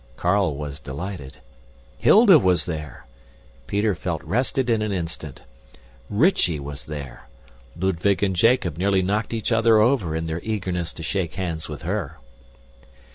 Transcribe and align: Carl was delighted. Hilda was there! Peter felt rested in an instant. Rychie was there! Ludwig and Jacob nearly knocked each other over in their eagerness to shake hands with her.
Carl 0.17 0.55
was 0.55 0.79
delighted. 0.79 1.37
Hilda 1.99 2.39
was 2.39 2.65
there! 2.65 3.05
Peter 3.67 3.93
felt 3.93 4.23
rested 4.23 4.67
in 4.67 4.81
an 4.81 4.91
instant. 4.91 5.43
Rychie 6.09 6.59
was 6.59 6.85
there! 6.85 7.27
Ludwig 7.79 8.23
and 8.23 8.35
Jacob 8.35 8.77
nearly 8.79 9.03
knocked 9.03 9.31
each 9.31 9.51
other 9.51 9.77
over 9.79 10.15
in 10.15 10.25
their 10.25 10.41
eagerness 10.41 10.91
to 10.93 11.03
shake 11.03 11.35
hands 11.35 11.69
with 11.69 11.83
her. 11.83 12.17